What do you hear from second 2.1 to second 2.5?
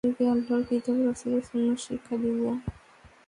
দিব।